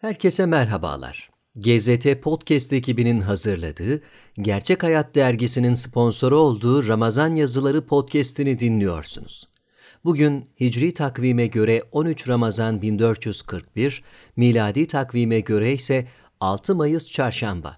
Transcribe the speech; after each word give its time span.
Herkese 0.00 0.46
merhabalar. 0.46 1.30
GZT 1.56 2.22
Podcast 2.22 2.72
ekibinin 2.72 3.20
hazırladığı, 3.20 4.02
Gerçek 4.40 4.82
Hayat 4.82 5.14
dergisinin 5.14 5.74
sponsoru 5.74 6.36
olduğu 6.36 6.88
Ramazan 6.88 7.34
Yazıları 7.34 7.86
podcast'ini 7.86 8.58
dinliyorsunuz. 8.58 9.48
Bugün 10.04 10.50
Hicri 10.60 10.94
takvime 10.94 11.46
göre 11.46 11.82
13 11.92 12.28
Ramazan 12.28 12.82
1441, 12.82 14.02
miladi 14.36 14.88
takvime 14.88 15.40
göre 15.40 15.72
ise 15.72 16.08
6 16.40 16.74
Mayıs 16.74 17.10
Çarşamba. 17.10 17.76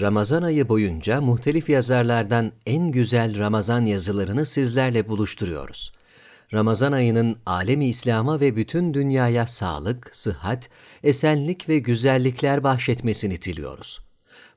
Ramazan 0.00 0.42
ayı 0.42 0.68
boyunca 0.68 1.20
muhtelif 1.20 1.68
yazarlardan 1.68 2.52
en 2.66 2.90
güzel 2.90 3.38
Ramazan 3.38 3.84
yazılarını 3.84 4.46
sizlerle 4.46 5.08
buluşturuyoruz. 5.08 5.92
Ramazan 6.52 6.92
ayının 6.92 7.36
alemi 7.46 7.86
İslam'a 7.86 8.40
ve 8.40 8.56
bütün 8.56 8.94
dünyaya 8.94 9.46
sağlık, 9.46 10.10
sıhhat, 10.16 10.68
esenlik 11.02 11.68
ve 11.68 11.78
güzellikler 11.78 12.64
bahşetmesini 12.64 13.42
diliyoruz. 13.42 14.00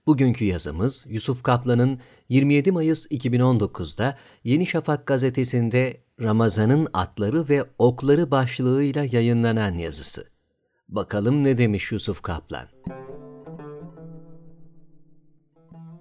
Bugünkü 0.07 0.45
yazımız 0.45 1.05
Yusuf 1.09 1.43
Kaplan'ın 1.43 1.99
27 2.29 2.71
Mayıs 2.71 3.05
2019'da 3.05 4.17
Yeni 4.43 4.67
Şafak 4.67 5.07
gazetesinde 5.07 6.01
Ramazan'ın 6.21 6.87
atları 6.93 7.49
ve 7.49 7.65
okları 7.77 8.31
başlığıyla 8.31 9.03
yayınlanan 9.03 9.77
yazısı. 9.77 10.27
Bakalım 10.89 11.43
ne 11.43 11.57
demiş 11.57 11.91
Yusuf 11.91 12.21
Kaplan? 12.21 12.67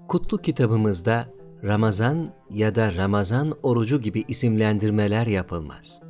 Kutlu 0.09 0.43
kitabımızda 0.43 1.36
Ramazan 1.65 2.33
ya 2.51 2.75
da 2.75 2.95
Ramazan 2.95 3.55
orucu 3.63 4.01
gibi 4.01 4.25
isimlendirmeler 4.29 5.27
yapılmaz. 5.27 6.01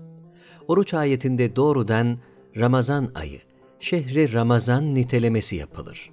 Oruç 0.68 0.94
ayetinde 0.94 1.56
doğrudan 1.56 2.18
Ramazan 2.56 3.10
ayı, 3.14 3.38
şehri 3.80 4.32
Ramazan 4.32 4.94
nitelemesi 4.94 5.56
yapılır. 5.56 6.10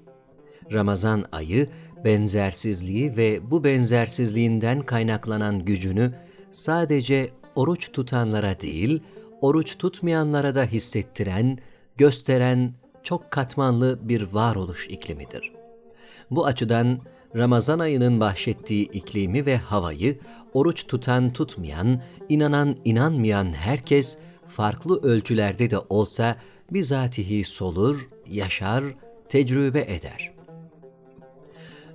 Ramazan 0.73 1.25
ayı 1.31 1.67
benzersizliği 2.05 3.17
ve 3.17 3.51
bu 3.51 3.63
benzersizliğinden 3.63 4.81
kaynaklanan 4.81 5.65
gücünü 5.65 6.13
sadece 6.51 7.29
oruç 7.55 7.91
tutanlara 7.91 8.59
değil, 8.59 9.03
oruç 9.41 9.77
tutmayanlara 9.77 10.55
da 10.55 10.63
hissettiren, 10.63 11.57
gösteren 11.97 12.73
çok 13.03 13.31
katmanlı 13.31 13.99
bir 14.09 14.21
varoluş 14.21 14.87
iklimidir. 14.87 15.51
Bu 16.31 16.45
açıdan 16.45 16.99
Ramazan 17.35 17.79
ayının 17.79 18.19
bahşettiği 18.19 18.89
iklimi 18.91 19.45
ve 19.45 19.57
havayı 19.57 20.19
oruç 20.53 20.87
tutan 20.87 21.33
tutmayan, 21.33 22.01
inanan 22.29 22.77
inanmayan 22.85 23.53
herkes 23.53 24.17
farklı 24.47 25.01
ölçülerde 25.01 25.71
de 25.71 25.77
olsa 25.89 26.37
bizatihi 26.71 27.43
solur, 27.43 28.09
yaşar, 28.29 28.83
tecrübe 29.29 29.81
eder. 29.81 30.33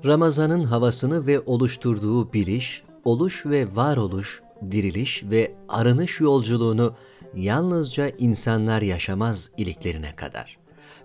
Ramazanın 0.04 0.64
havasını 0.64 1.26
ve 1.26 1.40
oluşturduğu 1.40 2.32
biliş, 2.32 2.82
oluş 3.04 3.46
ve 3.46 3.76
varoluş, 3.76 4.42
diriliş 4.70 5.24
ve 5.24 5.54
arınış 5.68 6.20
yolculuğunu 6.20 6.94
yalnızca 7.34 8.08
insanlar 8.08 8.82
yaşamaz 8.82 9.50
iliklerine 9.56 10.16
kadar. 10.16 10.58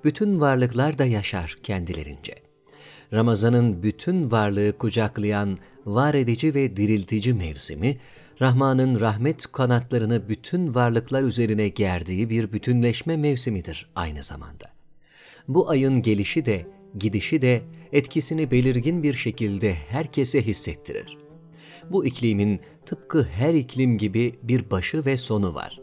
Bütün 0.04 0.42
varlıklar 0.42 0.98
da 0.98 1.06
yaşar 1.06 1.56
kendilerince. 1.64 2.53
Ramazan'ın 3.14 3.84
bütün 3.84 4.32
varlığı 4.32 4.78
kucaklayan 4.78 5.58
var 5.86 6.14
edici 6.14 6.54
ve 6.54 6.76
diriltici 6.76 7.34
mevsimi, 7.34 7.98
Rahman'ın 8.42 9.00
rahmet 9.00 9.52
kanatlarını 9.52 10.30
bütün 10.30 10.76
varlıklar 10.76 11.24
üzerine 11.24 11.68
gerdiği 11.68 12.30
bir 12.30 12.52
bütünleşme 12.52 13.18
mevsimidir 13.18 13.90
aynı 13.96 14.24
zamanda. 14.24 14.66
Bu 15.48 15.70
ayın 15.70 16.02
gelişi 16.02 16.46
de, 16.46 16.68
gidişi 17.00 17.42
de 17.42 17.62
etkisini 17.92 18.52
belirgin 18.52 19.04
bir 19.04 19.14
şekilde 19.14 19.74
herkese 19.74 20.46
hissettirir. 20.46 21.18
Bu 21.92 22.06
iklimin 22.06 22.60
tıpkı 22.86 23.24
her 23.24 23.54
iklim 23.54 23.98
gibi 23.98 24.36
bir 24.44 24.72
başı 24.72 25.06
ve 25.06 25.18
sonu 25.18 25.56
var. 25.56 25.82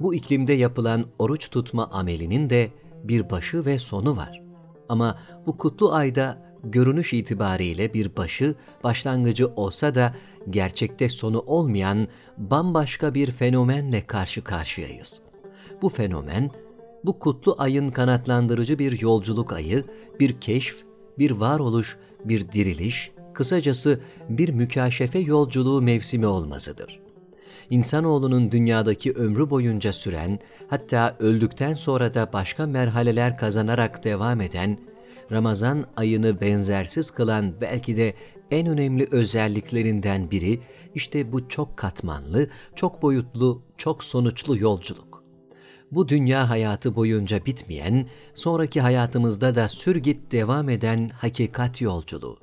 Bu 0.00 0.14
iklimde 0.14 0.52
yapılan 0.52 1.06
oruç 1.18 1.50
tutma 1.50 1.86
amelinin 1.86 2.50
de 2.50 2.70
bir 3.04 3.30
başı 3.30 3.66
ve 3.66 3.78
sonu 3.78 4.16
var. 4.16 4.43
Ama 4.88 5.18
bu 5.46 5.58
kutlu 5.58 5.92
ayda 5.92 6.38
görünüş 6.64 7.12
itibariyle 7.12 7.94
bir 7.94 8.16
başı, 8.16 8.54
başlangıcı 8.84 9.48
olsa 9.48 9.94
da 9.94 10.14
gerçekte 10.50 11.08
sonu 11.08 11.40
olmayan 11.40 12.08
bambaşka 12.38 13.14
bir 13.14 13.30
fenomenle 13.30 14.06
karşı 14.06 14.44
karşıyayız. 14.44 15.20
Bu 15.82 15.88
fenomen, 15.88 16.50
bu 17.04 17.18
kutlu 17.18 17.54
ayın 17.58 17.90
kanatlandırıcı 17.90 18.78
bir 18.78 19.00
yolculuk 19.00 19.52
ayı, 19.52 19.84
bir 20.20 20.40
keşf, 20.40 20.76
bir 21.18 21.30
varoluş, 21.30 21.96
bir 22.24 22.52
diriliş, 22.52 23.10
kısacası 23.34 24.00
bir 24.28 24.48
mükaşefe 24.48 25.18
yolculuğu 25.18 25.82
mevsimi 25.82 26.26
olmasıdır 26.26 27.03
insanoğlunun 27.70 28.50
dünyadaki 28.50 29.12
ömrü 29.12 29.50
boyunca 29.50 29.92
süren, 29.92 30.38
hatta 30.68 31.16
öldükten 31.18 31.74
sonra 31.74 32.14
da 32.14 32.32
başka 32.32 32.66
merhaleler 32.66 33.36
kazanarak 33.36 34.04
devam 34.04 34.40
eden, 34.40 34.78
Ramazan 35.32 35.84
ayını 35.96 36.40
benzersiz 36.40 37.10
kılan 37.10 37.60
belki 37.60 37.96
de 37.96 38.14
en 38.50 38.66
önemli 38.66 39.08
özelliklerinden 39.10 40.30
biri 40.30 40.60
işte 40.94 41.32
bu 41.32 41.48
çok 41.48 41.76
katmanlı, 41.76 42.48
çok 42.74 43.02
boyutlu, 43.02 43.62
çok 43.76 44.04
sonuçlu 44.04 44.58
yolculuk. 44.58 45.24
Bu 45.92 46.08
dünya 46.08 46.50
hayatı 46.50 46.96
boyunca 46.96 47.46
bitmeyen, 47.46 48.08
sonraki 48.34 48.80
hayatımızda 48.80 49.54
da 49.54 49.68
sürgit 49.68 50.32
devam 50.32 50.68
eden 50.68 51.08
hakikat 51.08 51.80
yolculuğu. 51.80 52.38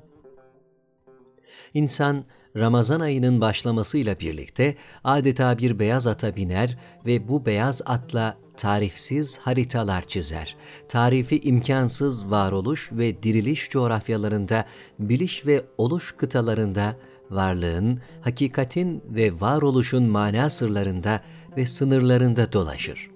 İnsan 1.74 2.24
Ramazan 2.56 3.00
ayının 3.00 3.40
başlamasıyla 3.40 4.20
birlikte 4.20 4.76
adeta 5.04 5.58
bir 5.58 5.78
beyaz 5.78 6.06
ata 6.06 6.36
biner 6.36 6.78
ve 7.06 7.28
bu 7.28 7.46
beyaz 7.46 7.82
atla 7.86 8.36
tarifsiz 8.56 9.38
haritalar 9.38 10.02
çizer. 10.02 10.56
Tarifi 10.88 11.40
imkansız 11.40 12.30
varoluş 12.30 12.90
ve 12.92 13.22
diriliş 13.22 13.70
coğrafyalarında, 13.70 14.64
biliş 14.98 15.46
ve 15.46 15.64
oluş 15.78 16.14
kıtalarında, 16.16 16.96
varlığın, 17.30 18.00
hakikatin 18.20 19.02
ve 19.08 19.40
varoluşun 19.40 20.02
mana 20.02 20.50
sırlarında 20.50 21.22
ve 21.56 21.66
sınırlarında 21.66 22.52
dolaşır. 22.52 23.10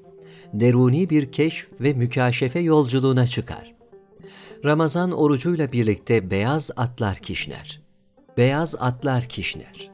Deruni 0.53 1.11
bir 1.11 1.33
keşf 1.33 1.67
ve 1.81 1.93
mükaşefe 1.93 2.59
yolculuğuna 2.59 3.27
çıkar. 3.27 3.75
Ramazan 4.65 5.13
orucuyla 5.13 5.73
birlikte 5.73 6.31
beyaz 6.31 6.71
atlar 6.77 7.17
kişner 7.17 7.86
beyaz 8.37 8.75
atlar 8.75 9.25
kişner. 9.25 9.91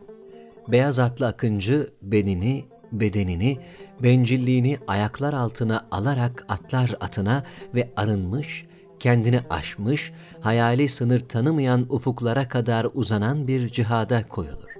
Beyaz 0.68 0.98
atlı 0.98 1.26
akıncı 1.26 1.90
benini, 2.02 2.64
bedenini, 2.92 3.58
bencilliğini 4.02 4.78
ayaklar 4.86 5.32
altına 5.32 5.86
alarak 5.90 6.44
atlar 6.48 6.94
atına 7.00 7.44
ve 7.74 7.90
arınmış, 7.96 8.66
kendini 8.98 9.40
aşmış, 9.50 10.12
hayali 10.40 10.88
sınır 10.88 11.20
tanımayan 11.20 11.86
ufuklara 11.88 12.48
kadar 12.48 12.88
uzanan 12.94 13.48
bir 13.48 13.68
cihada 13.68 14.28
koyulur. 14.28 14.72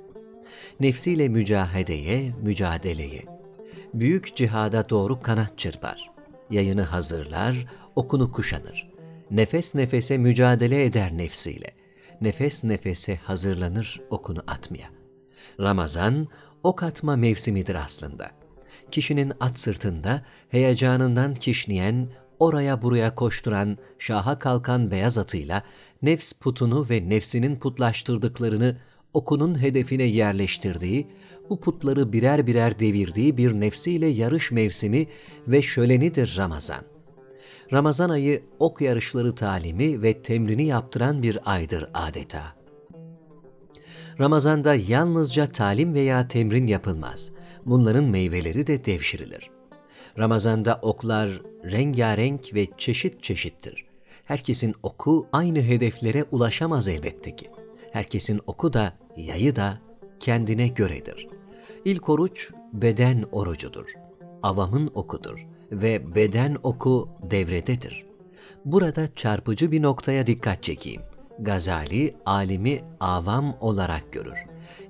Nefsiyle 0.81 1.29
mücahedeye, 1.29 2.33
mücadeleye. 2.43 3.25
Büyük 3.95 4.37
cihada 4.37 4.89
doğru 4.89 5.23
kanat 5.23 5.59
çırpar. 5.59 6.11
Yayını 6.51 6.83
hazırlar, 6.83 7.67
okunu 7.97 8.33
kuşanır. 8.33 8.93
Nefes 9.31 9.75
nefese 9.75 10.19
mücadele 10.19 10.85
eder 10.85 11.19
nefsiyle 11.19 11.82
nefes 12.23 12.65
nefese 12.65 13.17
hazırlanır 13.17 14.01
okunu 14.11 14.43
atmaya. 14.47 14.91
Ramazan 15.61 16.29
ok 16.63 16.83
atma 16.83 17.17
mevsimidir 17.17 17.75
aslında. 17.75 18.31
Kişinin 18.91 19.33
at 19.41 19.61
sırtında 19.61 20.23
heyecanından 20.49 21.35
kişneyen, 21.35 22.09
oraya 22.39 22.83
buraya 22.83 23.15
koşturan, 23.15 23.79
şaha 23.99 24.39
kalkan 24.39 24.91
beyaz 24.91 25.19
atıyla 25.19 25.63
nefs 26.03 26.33
putunu 26.33 26.87
ve 26.91 27.09
nefsinin 27.09 27.57
putlaştırdıklarını 27.57 28.77
okunun 29.15 29.63
hedefine 29.63 30.03
yerleştirdiği, 30.03 31.07
bu 31.51 31.61
putları 31.61 32.13
birer 32.13 32.47
birer 32.47 32.79
devirdiği 32.79 33.37
bir 33.37 33.53
nefsiyle 33.53 34.07
yarış 34.07 34.53
mevsimi 34.53 35.07
ve 35.49 35.63
şölenidir 35.63 36.35
Ramazan. 36.37 36.92
Ramazan 37.73 38.11
ayı 38.11 38.43
ok 38.59 38.81
yarışları 38.81 39.35
talimi 39.35 40.03
ve 40.03 40.23
temrini 40.23 40.65
yaptıran 40.65 41.23
bir 41.23 41.39
aydır 41.45 41.91
adeta. 41.95 42.43
Ramazanda 44.21 44.75
yalnızca 44.75 45.47
talim 45.47 45.95
veya 45.95 46.29
temrin 46.29 46.67
yapılmaz. 46.67 47.33
Bunların 47.67 48.05
meyveleri 48.05 48.67
de 48.67 48.85
devşirilir. 48.85 49.51
Ramazanda 50.19 50.79
oklar 50.83 51.43
rengarenk 51.65 52.55
ve 52.55 52.69
çeşit 52.79 53.23
çeşittir. 53.23 53.85
Herkesin 54.25 54.75
oku 54.83 55.27
aynı 55.33 55.59
hedeflere 55.59 56.25
ulaşamaz 56.31 56.89
elbette 56.89 57.37
ki. 57.37 57.51
Herkesin 57.93 58.41
oku 58.47 58.73
da, 58.73 58.93
yayı 59.17 59.57
da 59.57 59.79
kendine 60.21 60.69
göredir. 60.69 61.29
İlk 61.85 62.09
oruç 62.09 62.51
beden 62.73 63.25
orucudur. 63.33 63.95
Avamın 64.43 64.91
okudur 64.95 65.52
ve 65.73 66.15
beden 66.15 66.57
oku 66.63 67.09
devrededir. 67.31 68.05
Burada 68.65 69.15
çarpıcı 69.15 69.73
bir 69.73 69.83
noktaya 69.83 70.27
dikkat 70.27 70.63
çekeyim. 70.63 71.03
Gazali 71.39 72.17
alimi 72.27 72.85
avam 73.01 73.57
olarak 73.61 74.13
görür. 74.13 74.39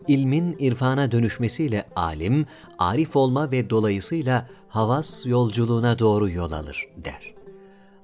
İlmin 0.08 0.56
irfana 0.58 1.12
dönüşmesiyle 1.12 1.84
alim, 1.96 2.46
arif 2.79 3.17
olma 3.17 3.50
ve 3.50 3.70
dolayısıyla 3.70 4.49
havas 4.69 5.26
yolculuğuna 5.26 5.99
doğru 5.99 6.31
yol 6.31 6.52
alır 6.52 6.88
der. 6.96 7.34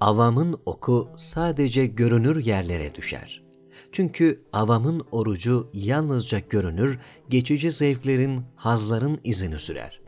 Avamın 0.00 0.60
oku 0.66 1.08
sadece 1.16 1.86
görünür 1.86 2.44
yerlere 2.44 2.94
düşer. 2.94 3.42
Çünkü 3.92 4.42
avamın 4.52 5.02
orucu 5.12 5.70
yalnızca 5.72 6.38
görünür, 6.38 6.98
geçici 7.28 7.72
zevklerin, 7.72 8.42
hazların 8.56 9.19
izini 9.25 9.58
sürer. 9.58 10.07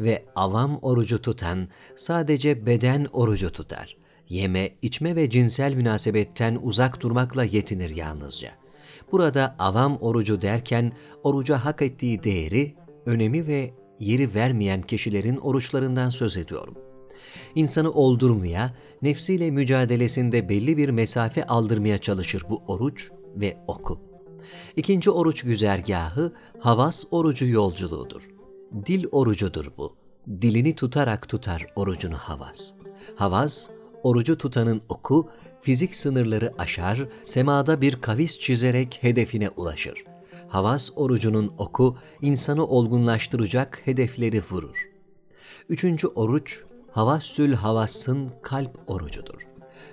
Ve 0.00 0.24
avam 0.34 0.78
orucu 0.82 1.22
tutan 1.22 1.68
sadece 1.96 2.66
beden 2.66 3.06
orucu 3.12 3.52
tutar. 3.52 3.96
Yeme, 4.28 4.70
içme 4.82 5.16
ve 5.16 5.30
cinsel 5.30 5.74
münasebetten 5.74 6.58
uzak 6.62 7.00
durmakla 7.00 7.44
yetinir 7.44 7.96
yalnızca. 7.96 8.50
Burada 9.12 9.56
avam 9.58 9.96
orucu 9.96 10.42
derken 10.42 10.92
oruca 11.22 11.64
hak 11.64 11.82
ettiği 11.82 12.22
değeri, 12.22 12.74
önemi 13.06 13.46
ve 13.46 13.74
yeri 14.00 14.34
vermeyen 14.34 14.82
kişilerin 14.82 15.36
oruçlarından 15.36 16.10
söz 16.10 16.36
ediyorum. 16.36 16.74
İnsanı 17.54 17.90
oldurmaya, 17.90 18.74
nefsiyle 19.02 19.50
mücadelesinde 19.50 20.48
belli 20.48 20.76
bir 20.76 20.88
mesafe 20.88 21.46
aldırmaya 21.46 21.98
çalışır 21.98 22.42
bu 22.50 22.62
oruç 22.66 23.10
ve 23.36 23.56
oku. 23.66 24.00
İkinci 24.76 25.10
oruç 25.10 25.42
güzergahı 25.42 26.32
havas 26.60 27.04
orucu 27.10 27.46
yolculuğudur. 27.46 28.35
Dil 28.86 29.04
orucudur 29.12 29.66
bu. 29.78 29.96
Dilini 30.28 30.74
tutarak 30.74 31.28
tutar 31.28 31.66
orucunu 31.76 32.14
havas. 32.14 32.72
Havas, 33.16 33.68
orucu 34.02 34.38
tutanın 34.38 34.82
oku, 34.88 35.28
fizik 35.60 35.96
sınırları 35.96 36.54
aşar, 36.58 37.08
semada 37.24 37.80
bir 37.80 38.00
kavis 38.00 38.38
çizerek 38.38 38.98
hedefine 39.00 39.50
ulaşır. 39.50 40.04
Havas 40.48 40.90
orucunun 40.96 41.52
oku, 41.58 41.96
insanı 42.22 42.66
olgunlaştıracak 42.66 43.80
hedefleri 43.84 44.42
vurur. 44.50 44.90
Üçüncü 45.68 46.06
oruç, 46.06 46.62
Havassül 46.90 47.54
Havas'ın 47.54 48.32
kalp 48.42 48.78
orucudur. 48.86 49.46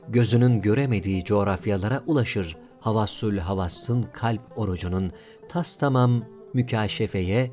Gözünün 0.09 0.61
göremediği 0.61 1.23
coğrafyalara 1.23 2.03
ulaşır 2.07 2.57
Havassül 2.79 3.37
Havas'ın 3.37 4.05
kalp 4.13 4.41
orucunun 4.55 5.11
tas 5.49 5.77
tamam 5.77 6.25
mükaşefeye, 6.53 7.51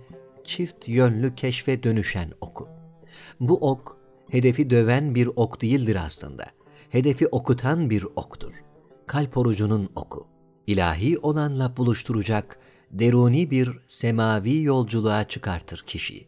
çift 0.51 0.89
yönlü 0.89 1.35
keşfe 1.35 1.83
dönüşen 1.83 2.33
oku. 2.41 2.69
Bu 3.41 3.71
ok, 3.71 3.97
hedefi 4.31 4.71
döven 4.71 5.15
bir 5.15 5.27
ok 5.37 5.63
değildir 5.63 5.99
aslında. 6.07 6.47
Hedefi 6.89 7.27
okutan 7.27 7.91
bir 7.91 8.07
oktur. 8.17 8.53
Kalp 9.07 9.39
orucunun 9.39 9.89
oku. 9.95 10.27
İlahi 10.67 11.19
olanla 11.19 11.77
buluşturacak, 11.77 12.59
deruni 12.91 13.51
bir 13.51 13.79
semavi 13.87 14.63
yolculuğa 14.63 15.29
çıkartır 15.29 15.85
kişiyi. 15.87 16.27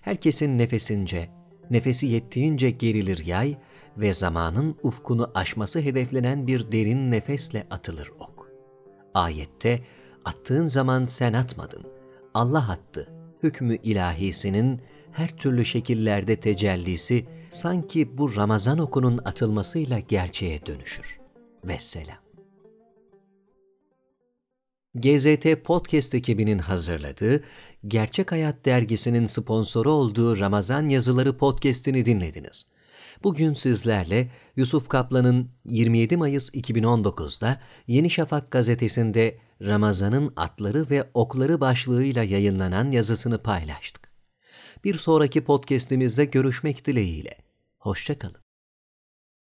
Herkesin 0.00 0.58
nefesince, 0.58 1.30
nefesi 1.70 2.06
yettiğince 2.06 2.70
gerilir 2.70 3.26
yay 3.26 3.56
ve 3.96 4.12
zamanın 4.12 4.76
ufkunu 4.82 5.30
aşması 5.34 5.80
hedeflenen 5.80 6.46
bir 6.46 6.72
derin 6.72 7.10
nefesle 7.10 7.66
atılır 7.70 8.10
ok. 8.20 8.50
Ayette, 9.14 9.84
attığın 10.24 10.66
zaman 10.66 11.04
sen 11.04 11.32
atmadın, 11.32 11.82
Allah 12.34 12.70
attı. 12.70 13.15
Hükmü 13.42 13.76
ilahisinin 13.82 14.80
her 15.12 15.36
türlü 15.36 15.64
şekillerde 15.64 16.40
tecellisi 16.40 17.26
sanki 17.50 18.18
bu 18.18 18.36
Ramazan 18.36 18.78
okunun 18.78 19.20
atılmasıyla 19.24 19.98
gerçeğe 19.98 20.66
dönüşür. 20.66 21.20
Vesselam. 21.64 22.26
GZT 24.94 25.64
Podcast 25.64 26.14
ekibinin 26.14 26.58
hazırladığı, 26.58 27.44
Gerçek 27.86 28.32
Hayat 28.32 28.64
dergisinin 28.64 29.26
sponsoru 29.26 29.92
olduğu 29.92 30.40
Ramazan 30.40 30.88
Yazıları 30.88 31.36
podcast'ini 31.36 32.06
dinlediniz. 32.06 32.66
Bugün 33.24 33.52
sizlerle 33.52 34.30
Yusuf 34.56 34.88
Kaplan'ın 34.88 35.50
27 35.64 36.16
Mayıs 36.16 36.50
2019'da 36.54 37.60
Yeni 37.86 38.10
Şafak 38.10 38.50
gazetesinde 38.50 39.38
Ramazan'ın 39.62 40.32
atları 40.36 40.90
ve 40.90 41.10
okları 41.14 41.60
başlığıyla 41.60 42.22
yayınlanan 42.22 42.90
yazısını 42.90 43.42
paylaştık. 43.42 44.10
Bir 44.84 44.94
sonraki 44.94 45.44
podcast'imizde 45.44 46.24
görüşmek 46.24 46.86
dileğiyle. 46.86 47.38
Hoşçakalın. 47.78 48.45